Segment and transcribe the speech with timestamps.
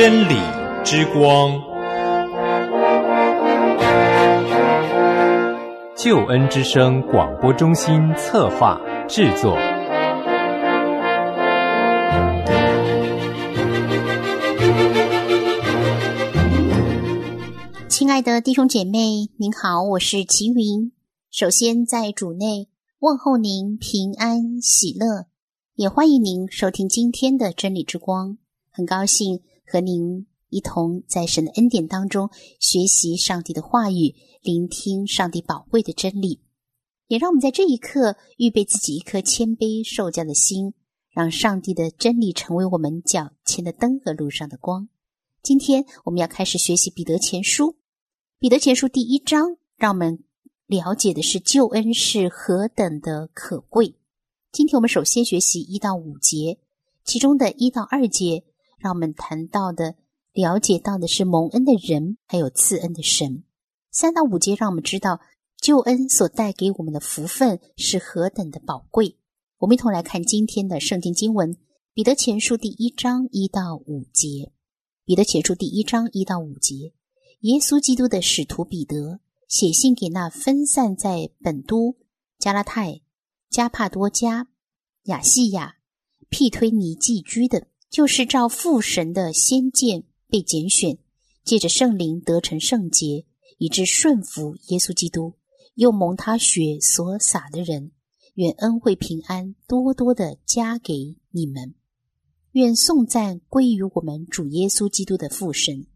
[0.00, 0.36] 真理
[0.84, 1.60] 之光，
[5.96, 9.58] 救恩之声广播中心策划制作。
[17.88, 20.92] 亲爱的弟兄姐妹，您好，我是齐云。
[21.32, 22.68] 首先在主内
[23.00, 25.26] 问候您平安喜乐，
[25.74, 28.38] 也欢迎您收听今天的真理之光。
[28.70, 36.40] 很高兴和您一同在神的恩典当中学习上帝的话语，聆听上帝宝贵的真理。
[37.06, 40.74] 也让我们在这一刻预备自己一颗谦卑受教的心，
[41.10, 44.88] 让上帝的真理成为我们脚前的灯和路上的光。
[45.42, 47.76] 今天我们要开始学习彼得前书。
[48.38, 50.22] 彼得前书第一章，让我们
[50.66, 53.96] 了解的是救恩是何等的可贵。
[54.52, 56.58] 今天我们首先学习一到五节，
[57.04, 58.44] 其中的一到二节，
[58.78, 59.96] 让我们谈到的、
[60.32, 63.44] 了解到的是蒙恩的人，还有赐恩的神。
[63.90, 65.20] 三到五节让我们知道
[65.60, 69.16] 救恩所带给我们的福分是何等的宝贵。
[69.58, 71.56] 我们一同来看今天的圣经经文：
[71.92, 74.52] 彼得前书第一章一到五节。
[75.04, 76.92] 彼得前书第一章一到五节。
[77.40, 81.96] 耶稣基督的使徒彼得写信给那分散在本都、
[82.38, 83.00] 加拉太、
[83.48, 84.48] 加帕多加、
[85.04, 85.76] 亚细亚、
[86.28, 90.98] 庇推尼寄居的，就是照父神的先见被拣选，
[91.44, 93.24] 借着圣灵得成圣洁，
[93.58, 95.34] 以致顺服耶稣基督，
[95.74, 97.92] 又蒙他血所洒的人，
[98.34, 101.74] 愿恩惠平安多多的加给你们。
[102.52, 105.86] 愿颂赞归于我们主耶稣基督的父神。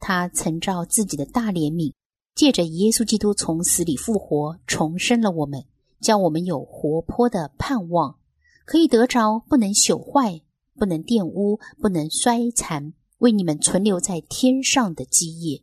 [0.00, 1.92] 他曾照自己的大怜悯，
[2.34, 5.64] 借着耶稣基督从死里复活，重生了我们，
[6.00, 8.18] 叫我们有活泼的盼望，
[8.64, 10.40] 可以得着不能朽坏、
[10.78, 15.62] 不能玷污、不能衰残，为你们存留在天上的基业。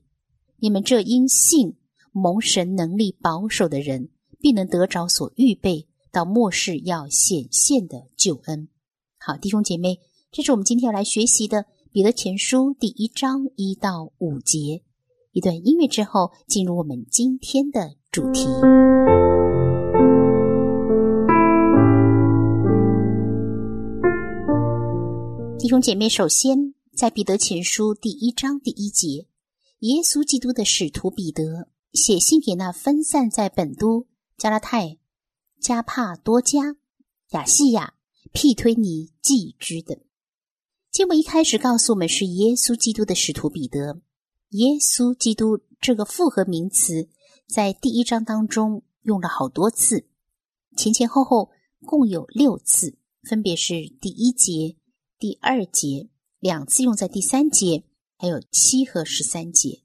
[0.60, 1.76] 你们这因信
[2.12, 4.10] 蒙神能力保守的人，
[4.40, 8.68] 必能得着所预备到末世要显现的救恩。
[9.18, 10.00] 好，弟兄姐妹，
[10.32, 11.66] 这是我们今天要来学习的。
[11.92, 14.84] 彼得前书第一章一到五节，
[15.32, 18.46] 一段音乐之后，进入我们今天的主题。
[25.66, 29.26] 弟兄姐妹，首先在彼得前书第一章第一节，
[29.80, 34.06] 耶稣基督的使徒彼得写信给那分散在本都、
[34.38, 35.00] 加拉太、
[35.60, 36.76] 加帕多加、
[37.32, 37.96] 亚细亚、
[38.32, 39.98] 庇推尼寄居的。
[40.92, 44.00] 经文一开始告诉我们是耶稣基督的使徒彼得。
[44.50, 47.10] 耶稣基督这个复合名词
[47.48, 50.06] 在第一章当中用了好多次，
[50.78, 51.50] 前前后后
[51.84, 54.76] 共有六次，分别是第一节、
[55.18, 56.10] 第二节
[56.40, 57.86] 两次用在第三节，
[58.18, 59.82] 还有七和十三节。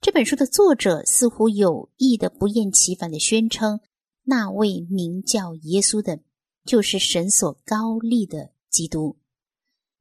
[0.00, 3.80] 这本书的作者似乎有意的不厌其烦的宣称，
[4.22, 6.20] 那位名叫耶稣的，
[6.64, 9.18] 就是神所高立的基督。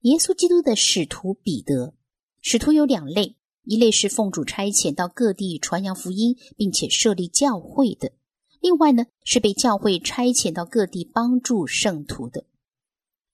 [0.01, 1.94] 耶稣基督的使徒彼得，
[2.41, 8.13] 使徒有两类，一类是奉主差遣到各地传扬福音，并且设立教会的；
[8.61, 12.45] 另外呢，是被教会差遣到各地帮助圣徒的。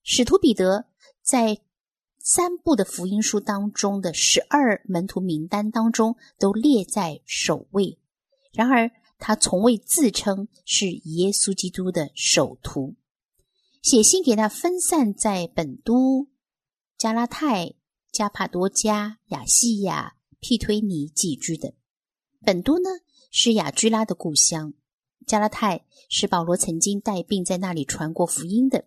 [0.04, 0.88] 使徒彼得
[1.22, 1.60] 在
[2.20, 7.98] 三部的福音书当中的十二门徒名单当中都列在首位，
[8.52, 12.96] 然而他从未自称是耶稣基督的首徒。
[13.82, 16.28] 写信给他分散在本都。
[16.98, 17.74] 加拉太、
[18.12, 21.74] 加帕多加、亚细亚、庇推尼寄居的
[22.46, 22.90] 本都呢，
[23.32, 24.74] 是雅居拉的故乡；
[25.26, 28.86] 加拉太是保罗曾经带病在那里传过福音的；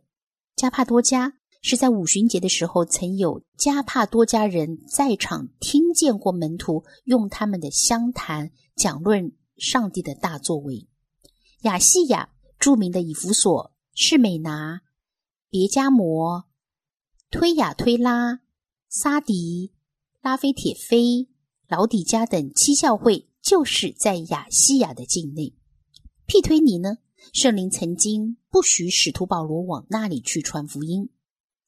[0.55, 10.87] 加帕多加是在五旬节的时候曾有加帕多家人在场听见过门徒用他们的相谈讲论上帝的大作为；
[11.63, 12.29] 亚细亚
[12.59, 14.83] 著名的以弗所、士美拿、
[15.49, 16.45] 别加摩。
[17.31, 18.41] 推雅推拉、
[18.91, 19.73] 沙迪、
[20.21, 21.31] 拉菲铁菲、
[21.67, 25.55] 老底加等七教会，就是在亚细亚的境内。
[26.27, 26.99] 庇推尼呢，
[27.33, 31.09] 圣灵曾经不许使徒保罗往那里去传福音，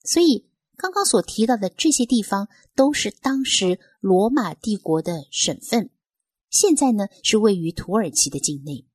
[0.06, 5.90] 所以刚刚所提到的这些地方，都是当时罗马帝国的省份。
[6.48, 8.86] 现在呢，是位于土耳其的境内。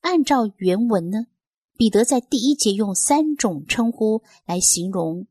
[0.00, 1.28] 按照原文呢，
[1.76, 5.26] 彼得在第一节用三种称呼来形容。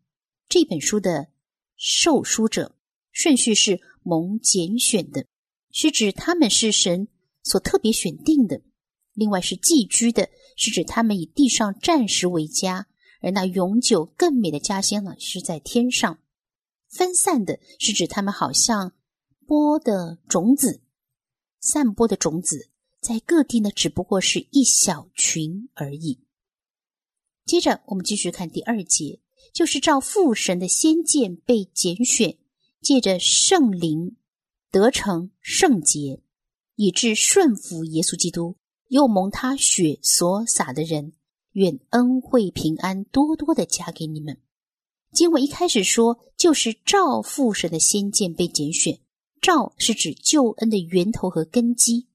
[0.47, 1.27] 这本书的
[1.75, 2.75] 受书者
[3.11, 5.25] 顺序是蒙拣选的，
[5.69, 7.07] 是指他们是神
[7.43, 8.61] 所特别选定的；
[9.13, 12.87] 另外是寄居的，是指他们以地上暂时为家，
[13.23, 16.19] 而那永久更美的家乡呢是在天上。
[16.89, 18.93] 分散的是指他们好像
[19.47, 20.81] 播的种子，
[21.59, 22.69] 散播的种子
[23.01, 26.19] 在各地呢，只不过是一小群而已。
[27.45, 29.19] 接着我们继续看第二节，
[29.53, 32.37] 就是照父神的先见被拣选，
[32.81, 34.17] 借着圣灵
[34.69, 36.21] 得成圣洁，
[36.75, 38.55] 以致顺服耶稣基督，
[38.89, 41.13] 又蒙他血所洒的人。
[41.53, 44.37] 愿恩惠平安多多的加给你们。
[45.11, 48.99] 经文一开始说，就是照父神的先见被拣选。
[49.41, 52.07] 照是指救恩的源头和根基，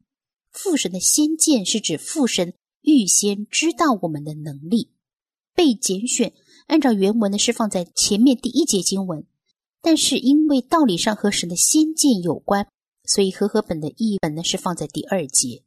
[0.50, 4.92] 父神的先见是指父神预先知道我们的能力。
[5.54, 6.32] 被拣选，
[6.68, 9.26] 按照原文呢是放在前面第一节经文，
[9.82, 12.66] 但是因为道理上和神的先见有关，
[13.04, 15.62] 所以和合本的译本呢是放在第二节，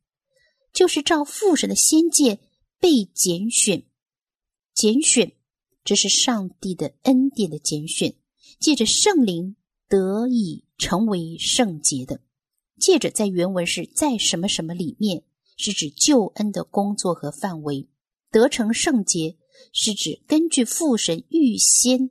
[0.73, 2.39] 就是照父神的先见。
[2.81, 3.86] 被拣选，
[4.74, 5.33] 拣选，
[5.83, 8.16] 这是上帝的恩典的拣选，
[8.60, 9.56] 借着圣灵
[9.88, 12.22] 得以成为圣洁的。
[12.80, 15.24] 借着在原文是在什么什么里面，
[15.57, 17.88] 是指救恩的工作和范围。
[18.31, 19.38] 得成圣洁
[19.72, 22.10] 是指根据父神预先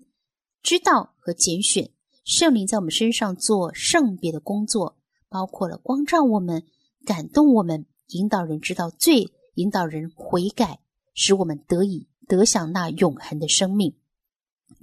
[0.62, 1.90] 知道和拣选，
[2.24, 4.96] 圣灵在我们身上做圣别的工作，
[5.28, 6.64] 包括了光照我们、
[7.04, 9.32] 感动我们、引导人知道罪。
[9.54, 10.80] 引导人悔改，
[11.14, 13.94] 使我们得以得享那永恒的生命。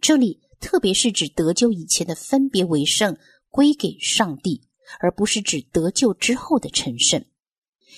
[0.01, 3.17] 这里特别是指得救以前的分别为圣，
[3.49, 4.61] 归给上帝，
[4.99, 7.23] 而不是指得救之后的成圣。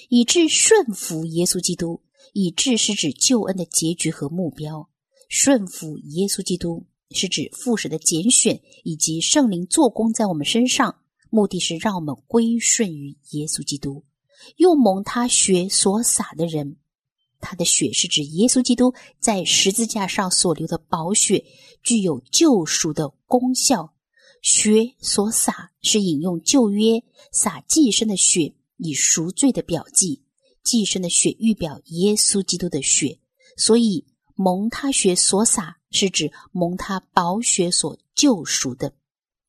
[0.10, 2.02] 以致顺服耶稣基督，
[2.34, 4.90] 以致是指救恩的结局和目标。
[5.28, 14.06] 顺服耶稣基督是指父神的拣选以及圣灵做工在我们身上，目的是让我们归顺于耶稣基督。
[14.58, 16.78] 又蒙他血所洒的人，
[17.40, 21.44] 他的血是指耶稣基督在十字架上所流的宝血，
[21.84, 23.94] 具有救赎的功效。
[24.42, 30.24] 血所洒是引用旧约洒祭牲的血以赎罪的表记，
[30.64, 33.20] 祭牲的血预表耶稣基督的血，
[33.58, 34.06] 所以
[34.36, 38.94] 蒙他血所洒是指蒙他宝血所救赎的。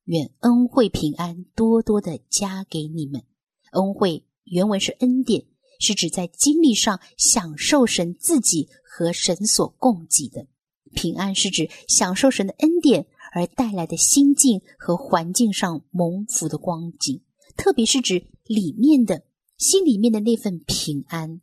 [0.07, 3.23] 愿恩惠平安多多的加给你们，
[3.71, 4.25] 恩惠。
[4.51, 5.45] 原文是恩典，
[5.79, 10.47] 是指在经历上享受神自己和神所供给的
[10.93, 17.23] 平安，是指享受神的恩典而带来的心境和环境上蒙福的光景，
[17.57, 19.23] 特别是指里面的
[19.57, 21.41] 心里面的那份平安，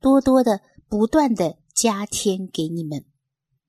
[0.00, 3.04] 多多的不断的加添给你们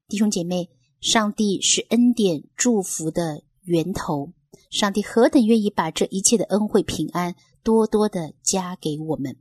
[0.08, 0.70] 弟兄姐妹。
[1.02, 4.34] 上帝是恩典祝福的源头，
[4.72, 7.36] 上帝何等愿意把这一切的恩惠平安。
[7.66, 9.38] 多多的加给我们。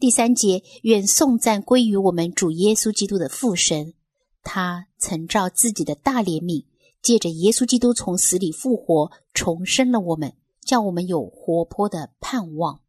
[0.00, 3.94] 第三节，愿颂赞归于我们主耶稣基督的父神，
[4.42, 6.64] 他曾照自己的大怜悯，
[7.00, 12.80] 借着耶稣基督从死里复活，重生了我们，叫我们有活泼的盼望。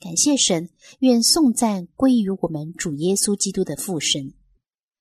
[0.00, 4.34] 感谢神，愿颂赞归于我们主耶稣基督的父神。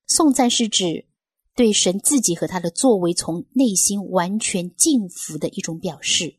[0.05, 1.07] 颂赞是指
[1.55, 6.35] 对神自己和他的作为从内心完全敬服的一种表示。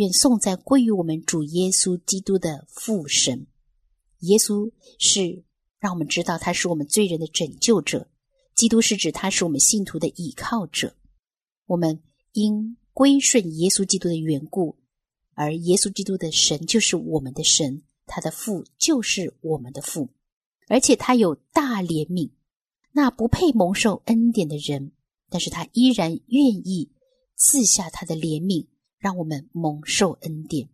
[0.00, 3.46] 愿颂赞归于我们主耶稣基督的父神。
[4.20, 5.44] 耶稣是
[5.78, 8.08] 让我们知道他是我们罪人的拯救者，
[8.54, 10.96] 基督是指他是我们信徒的倚靠者。
[11.66, 14.78] 我们因归顺耶稣基督的缘故，
[15.34, 20.08] 而耶稣基督的神就是我们的神，他的父就是我们的父，
[20.68, 22.30] 而且他有大怜悯，
[22.92, 24.92] 那不配蒙受恩典的人，
[25.28, 26.90] 但是他依然愿意
[27.36, 28.66] 赐下他的怜悯。
[29.00, 30.68] 让我们蒙受恩典，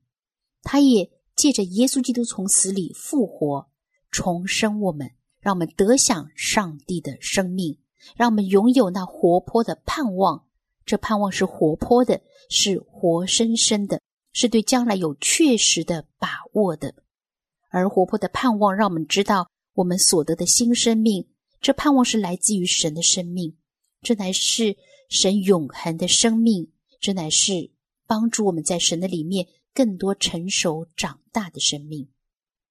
[0.63, 3.69] 他也借着耶稣基督从死里复活，
[4.11, 7.79] 重生我们，让我们得享上帝的生命，
[8.17, 10.45] 让我们拥有那活泼的盼望。
[10.85, 14.01] 这盼望是活泼的，是活生生的，
[14.33, 16.93] 是对将来有确实的把握的。
[17.71, 21.29] 而活泼的盼望，让我们知道我们所得的新生命，
[21.61, 23.57] 这盼望是来自于神的生命，
[24.03, 24.77] 这乃是
[25.09, 27.71] 神永恒的生命，这乃是。
[28.07, 32.09] 帮助我们在神的里面更多成熟长大的生命。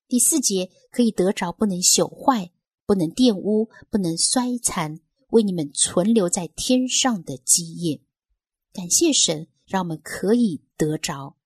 [0.08, 2.52] 第四节可以得着不能朽坏、
[2.86, 5.00] 不能玷污、不能衰残，
[5.30, 8.02] 为你们存留在天上的基业。
[8.72, 11.38] 感谢神，让我们可以得着。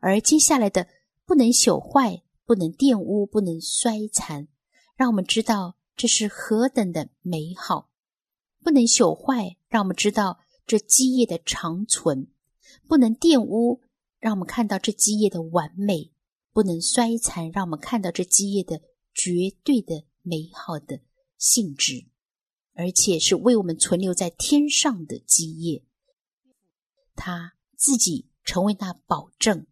[0.00, 0.88] 而接下来的
[1.24, 4.48] 不能朽坏、不能玷污、不能衰残，
[4.96, 7.90] 让我们知道这是何等的美好。
[8.62, 12.28] 不能朽坏，让我们知道这基业的长存。
[12.88, 13.80] 不能玷污，
[14.18, 16.10] 让我们看到这基业的完美；
[16.52, 18.80] 不能衰残，让我们看到这基业的
[19.14, 21.00] 绝对的美好的
[21.38, 22.06] 性质，
[22.74, 25.82] 而且是为我们存留在天上的基业。
[27.14, 29.66] 他自己成为那保证，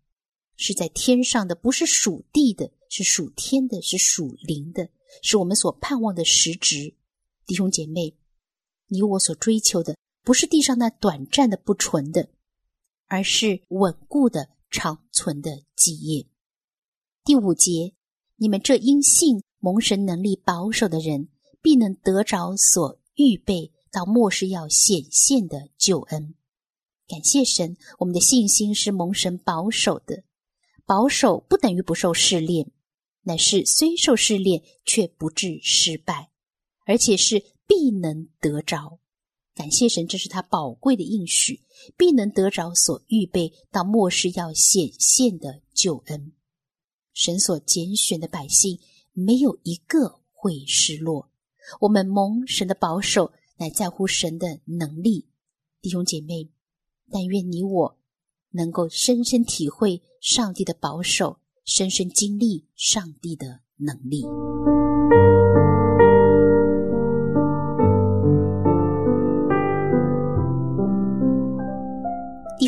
[0.56, 4.88] 是在天上的，不是属地的，是属天的，是属灵的，
[5.22, 6.94] 是我们所盼望的实质。
[7.46, 8.14] 弟兄姐妹，
[8.88, 12.28] 你我所追求的，不是地上那短暂的不纯的，
[13.10, 16.26] 而是稳固的长存的基业。
[17.24, 17.92] 第五节，
[18.36, 21.28] 你们这因信蒙神能力保守的人，
[21.60, 26.36] 必能得着所预备到末世要显现的救恩。
[27.08, 30.22] 感谢神，我们的信心是蒙神保守的。
[30.86, 32.70] 保守不等于不受试炼，
[33.22, 36.30] 乃是虽受试炼却不致失败，
[36.86, 38.99] 而且是必能得着。
[39.60, 41.60] 感谢神，这是他宝贵的应许，
[41.94, 46.32] 必能得着所预备到末世要显现的救恩。
[47.12, 48.78] 神所拣选的百姓，
[49.12, 51.28] 没有一个会失落。
[51.78, 55.28] 我们蒙神的保守，乃在乎神的能力。
[55.82, 56.48] 弟兄姐妹，
[57.10, 57.98] 但愿你我。
[58.52, 64.24] 能够深深体会上帝的保守，深深经历上帝的能力。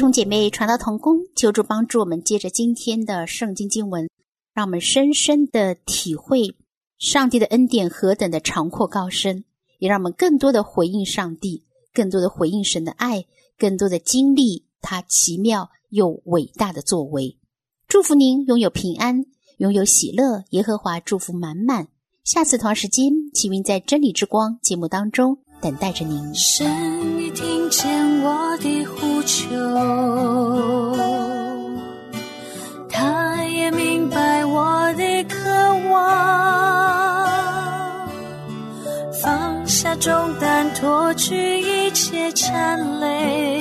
[0.03, 4.11] 兄姐妹，传道同工，求助帮助我们，接着今天的圣经经文，
[4.53, 6.57] 让我们深深的体会
[6.99, 9.45] 上帝的恩典何等的长阔高深，
[9.79, 11.63] 也让我们更多的回应上帝，
[11.95, 14.65] 更多的回应神的爱，更多的经历。
[14.81, 17.39] 他奇妙又伟大的作为，
[17.87, 19.27] 祝福您拥有平安，
[19.59, 20.43] 拥有喜乐。
[20.51, 21.87] 耶和华祝福满满。
[22.25, 26.35] 下次同时间，启云在真理之光节目当中等待着您。
[26.35, 26.67] 神
[27.21, 28.82] 已听见我的
[29.25, 29.49] 求，
[32.89, 35.37] 他也明白我的渴
[35.91, 36.01] 望，
[39.23, 43.61] 放下重担，脱去一切缠累。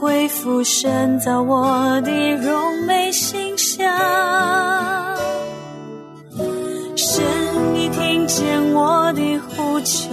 [0.00, 3.86] 恢复深造我的柔美形象，
[6.96, 7.22] 神
[7.74, 10.08] 你听见我的呼求，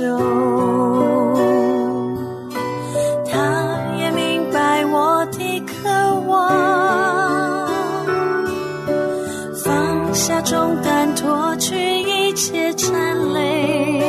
[10.27, 14.01] 下重担，脱去一切尘累，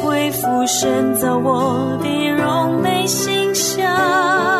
[0.00, 4.59] 恢复深造我的柔美形象。